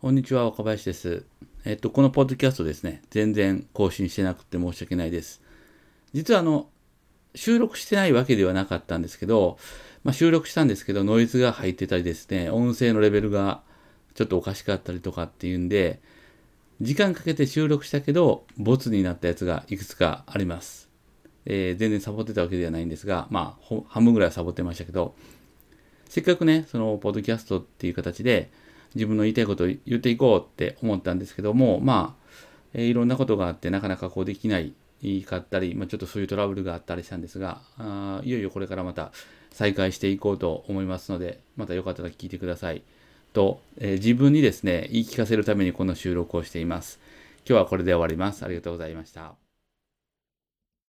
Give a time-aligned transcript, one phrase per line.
[0.00, 1.24] こんにちは、若林です。
[1.64, 5.42] えっと、このポッドキャストですね、全然更新してなくて申し訳ないです。
[6.12, 6.68] 実はあの、
[7.34, 9.58] 収録してないわけではなかったんですけど、
[10.04, 13.62] まあ、収録したんですけど、ノイズが入ってたりですね、音声のレベルが
[14.14, 16.00] ちょっとおかしかったりとかっていうんで、
[16.80, 20.88] 時間かけて収録したけど、ボツになったやつがいくつかあります。
[21.44, 25.16] えー、全然サボってたわけではないんですが、まあ、半分ぐらいはサボってましたけど、
[26.08, 28.52] せっかくね、その、ポッドキャストっていう形で、
[28.94, 32.28] 自分の言いたいことを言っていこうって思ったんですけども、まあ、
[32.74, 34.74] えー、いろんなことがあってなかなかこうできない
[35.24, 39.12] かったり、まあ、ちょっとそういうトラブルがあったりしたんですがあ、いよいよこれからまた
[39.52, 42.82] 再開していこうと思いますので、またよかったら聞いてください。
[43.32, 47.00] と、えー、自分にですね、言い聞かせるためにこの収録をしています。
[47.48, 48.44] 今日はこれで終わります。
[48.44, 49.47] ありがとうございました。